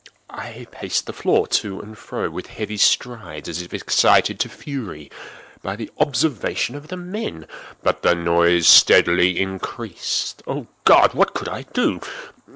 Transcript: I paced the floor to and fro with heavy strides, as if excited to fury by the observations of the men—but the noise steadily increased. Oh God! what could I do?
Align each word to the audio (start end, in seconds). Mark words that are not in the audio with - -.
I 0.31 0.65
paced 0.71 1.05
the 1.05 1.13
floor 1.13 1.45
to 1.45 1.79
and 1.79 1.95
fro 1.95 2.31
with 2.31 2.47
heavy 2.47 2.77
strides, 2.77 3.47
as 3.47 3.61
if 3.61 3.71
excited 3.71 4.39
to 4.39 4.49
fury 4.49 5.11
by 5.61 5.75
the 5.75 5.91
observations 5.99 6.75
of 6.79 6.87
the 6.87 6.97
men—but 6.97 8.01
the 8.01 8.15
noise 8.15 8.67
steadily 8.67 9.39
increased. 9.39 10.41
Oh 10.47 10.65
God! 10.85 11.13
what 11.13 11.35
could 11.35 11.49
I 11.49 11.67
do? 11.71 11.99